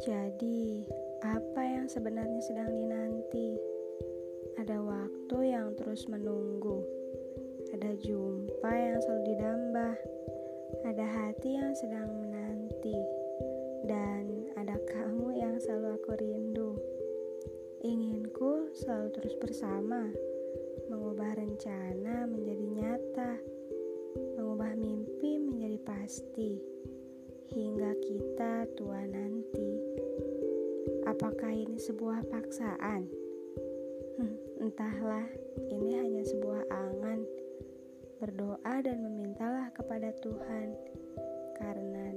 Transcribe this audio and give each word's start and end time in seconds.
Jadi, 0.00 0.88
apa 1.20 1.60
yang 1.60 1.84
sebenarnya 1.84 2.40
sedang 2.40 2.72
dinanti? 2.72 3.60
Ada 4.56 4.80
waktu 4.80 5.52
yang 5.52 5.76
terus 5.76 6.08
menunggu, 6.08 6.80
ada 7.76 7.92
jumpa 8.00 8.72
yang 8.72 8.96
selalu 9.04 9.22
didambah, 9.28 9.94
ada 10.88 11.04
hati 11.04 11.60
yang 11.60 11.76
sedang 11.76 12.08
menanti, 12.16 12.96
dan 13.84 14.48
ada 14.56 14.80
kamu 14.88 15.36
yang 15.36 15.60
selalu 15.60 15.92
aku 16.00 16.16
rindu. 16.16 16.80
Inginku 17.84 18.72
selalu 18.80 19.12
terus 19.20 19.36
bersama, 19.36 20.08
mengubah 20.88 21.36
rencana 21.36 22.24
menjadi 22.24 22.66
nyata, 22.72 23.32
mengubah 24.40 24.72
mimpi 24.80 25.36
menjadi 25.44 25.76
pasti, 25.84 26.56
hingga 27.52 27.92
kita 28.00 28.64
tua 28.78 29.02
nanti. 29.06 29.69
Apakah 31.20 31.52
ini 31.52 31.76
sebuah 31.76 32.32
paksaan? 32.32 33.04
Hmm, 34.16 34.40
entahlah, 34.56 35.28
ini 35.68 36.00
hanya 36.00 36.24
sebuah 36.24 36.64
angan. 36.72 37.20
Berdoa 38.24 38.80
dan 38.80 39.04
memintalah 39.04 39.68
kepada 39.76 40.16
Tuhan, 40.24 40.72
karena. 41.60 42.09